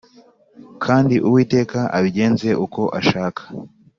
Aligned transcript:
Kandi 0.83 1.15
Uwiteka 1.27 1.79
abigenze 1.97 2.49
uko 2.65 2.81
ashaka. 2.99 3.41